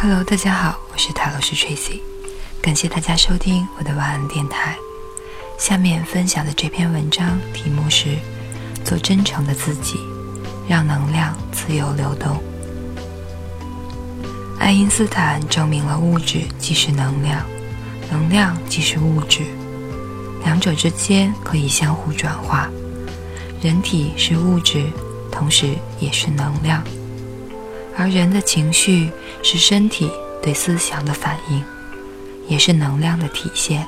[0.00, 1.98] Hello，大家好，我是塔罗斯 Tracy，
[2.62, 4.76] 感谢大家收听我的晚安电台。
[5.58, 8.16] 下面分享的这篇文章题目是
[8.86, 9.98] “做真诚的自己，
[10.68, 12.40] 让能量自由流动”。
[14.60, 17.44] 爱因斯坦证明了物质即是能量，
[18.08, 19.42] 能量即是物质，
[20.44, 22.70] 两者之间可以相互转化。
[23.60, 24.92] 人体是物质，
[25.32, 26.84] 同时也是能量。
[27.98, 29.10] 而人的情绪
[29.42, 30.08] 是身体
[30.40, 31.62] 对思想的反应，
[32.46, 33.84] 也是能量的体现。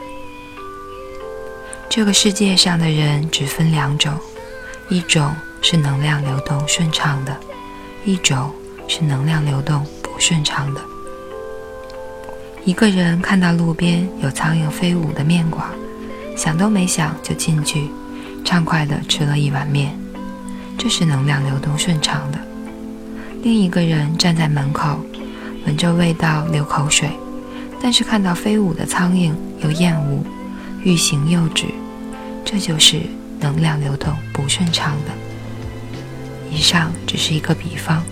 [1.88, 4.12] 这个世界上的人只分两种，
[4.88, 7.38] 一种是能量流动顺畅的，
[8.05, 8.52] 一种
[8.88, 10.80] 是能量流动不顺畅的。
[12.64, 15.64] 一个人看到路边有苍蝇飞舞的面馆，
[16.36, 17.88] 想都没想就进去，
[18.44, 19.97] 畅快地吃了一碗面，
[20.77, 22.50] 这是能量流动顺畅的。
[23.42, 25.00] 另一个人站在门口，
[25.64, 27.08] 闻着味道流口水，
[27.82, 29.32] 但是看到飞舞的苍蝇
[29.62, 30.22] 又厌恶，
[30.84, 31.64] 欲行又止，
[32.44, 33.00] 这就是
[33.41, 35.12] 能量流动不顺畅的。
[36.50, 38.02] 以上只是一个比方。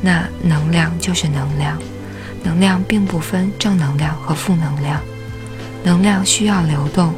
[0.00, 1.76] 那能量就是能量，
[2.44, 5.00] 能量并不分正能量和负能量，
[5.82, 7.12] 能量需要流动，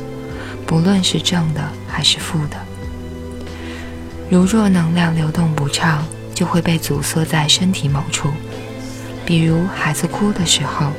[0.66, 2.56] 不论是正的还是负的。
[4.30, 8.28] 如若能量流动不畅，就会被阻塞在身体某处，
[9.24, 10.90] 比如孩子哭的时候，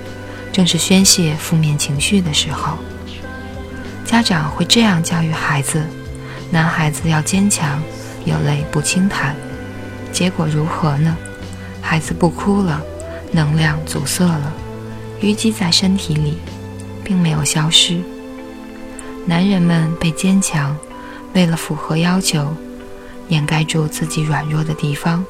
[0.52, 2.78] 正是宣泄负面情绪的时候。
[4.06, 5.83] 家长会这样教育孩子：
[6.50, 7.81] 男孩子要坚强，
[8.23, 9.36] 有泪不轻弹。
[10.11, 11.17] 结果如何呢？
[11.81, 12.81] 孩子不哭了，
[13.31, 14.53] 能量阻塞了，
[15.22, 16.38] 淤积在身体里，
[17.03, 18.00] 并没有消失。
[19.25, 20.75] 男人们被坚强，
[21.33, 22.56] 为了符合要求。
[23.30, 25.25] 掩盖住自己软弱的地方，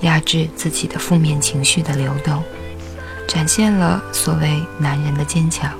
[0.00, 2.42] 压制自己的负面情绪的流动，
[3.28, 5.72] 展现了所谓男人的坚强。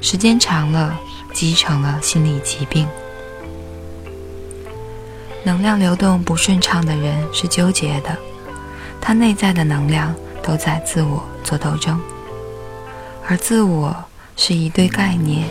[0.00, 0.98] 时间长了，
[1.32, 2.86] 积成了心理疾病。
[5.44, 8.16] 能量流动不顺畅的人是纠结的，
[9.00, 12.00] 他内在的能量都在自我做斗争，
[13.26, 13.96] 而自我
[14.36, 15.48] 是一堆概念、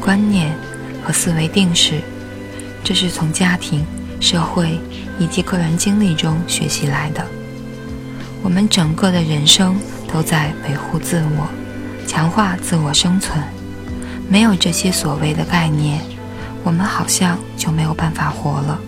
[0.00, 0.56] 观念
[1.04, 2.00] 和思维定式，
[2.82, 3.84] 这是从家庭。
[4.20, 4.80] 社会
[5.18, 7.24] 以及个人经历中学习来的，
[8.42, 9.76] 我们整个的人生
[10.12, 11.48] 都在维护自我，
[12.06, 13.42] 强化自我生存。
[14.28, 16.00] 没有这些所谓的概念，
[16.64, 18.78] 我们好像就没有办法活了。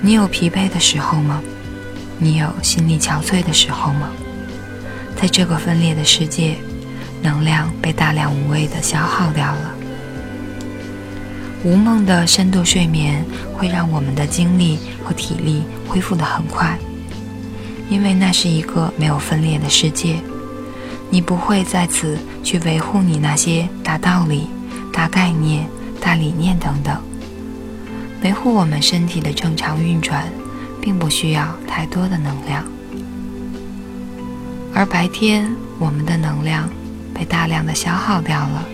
[0.00, 1.42] 你有疲惫的时候吗？
[2.18, 4.08] 你有心力憔悴的时候吗？
[5.20, 6.56] 在这个分裂的世界，
[7.22, 9.74] 能量被大量无谓的消耗掉了。
[11.64, 13.24] 无梦的深度睡眠
[13.54, 16.78] 会让我们的精力和体力恢复得很快，
[17.90, 20.16] 因为那是一个没有分裂的世界。
[21.10, 24.48] 你不会在此去维护你那些大道理、
[24.92, 25.66] 大概念、
[26.00, 27.00] 大理念等等。
[28.22, 30.24] 维护我们身体的正常运转，
[30.80, 32.64] 并不需要太多的能量。
[34.74, 36.68] 而白天，我们的能量
[37.14, 38.64] 被大量的消耗掉了。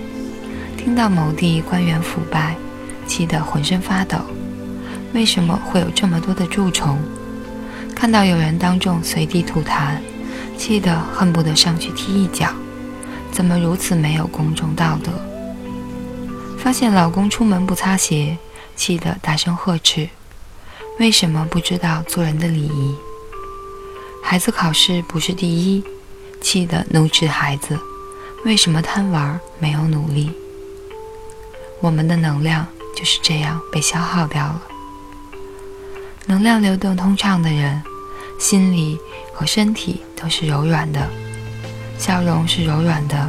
[0.76, 2.54] 听到某地官员腐败。
[3.12, 4.16] 气得浑身发抖，
[5.12, 6.98] 为什么会有这么多的蛀虫？
[7.94, 9.98] 看到有人当众随地吐痰，
[10.56, 12.48] 气得恨不得上去踢一脚，
[13.30, 15.12] 怎么如此没有公众道德？
[16.58, 18.38] 发现老公出门不擦鞋，
[18.76, 20.08] 气得大声呵斥，
[20.98, 22.94] 为什么不知道做人的礼仪？
[24.24, 25.84] 孩子考试不是第一，
[26.40, 27.78] 气得怒斥孩子，
[28.46, 30.32] 为什么贪玩没有努力？
[31.82, 32.66] 我们的能量。
[33.02, 34.62] 就是这样被消耗掉了。
[36.26, 37.82] 能量流动通畅的人，
[38.38, 38.96] 心里
[39.34, 41.10] 和身体都是柔软的，
[41.98, 43.28] 笑容是柔软的，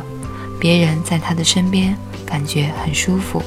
[0.59, 3.41] 别人在他的身边感觉很舒服。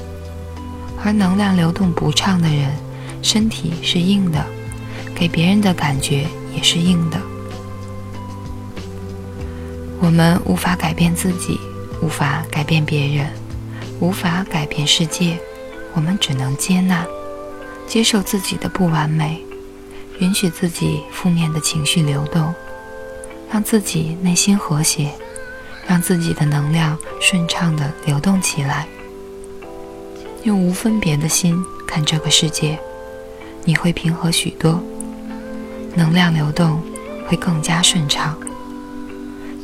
[1.04, 2.74] 而能量流动不畅的人，
[3.22, 4.44] 身体是硬的，
[5.14, 7.20] 给别人的感觉也是硬的。
[10.00, 11.60] 我们无法改变自己，
[12.02, 13.32] 无法改变别人，
[14.00, 15.38] 无法改变世界。
[15.96, 17.06] 我们只能接纳、
[17.88, 19.42] 接受自己的不完美，
[20.18, 22.54] 允许自己负面的情绪流动，
[23.50, 25.10] 让自己内心和谐，
[25.88, 28.86] 让自己的能量顺畅地流动起来。
[30.42, 31.58] 用无分别的心
[31.88, 32.78] 看这个世界，
[33.64, 34.78] 你会平和许多，
[35.94, 36.78] 能量流动
[37.26, 38.36] 会更加顺畅。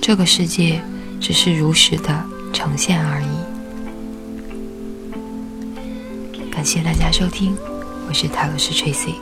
[0.00, 0.82] 这个世界
[1.20, 2.25] 只是如实的
[2.55, 3.41] 呈现而已。
[6.62, 7.59] 感谢大家收听，
[8.06, 9.17] 我是塔罗斯 Tracy，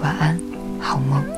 [0.00, 0.40] 晚安，
[0.80, 1.35] 好梦。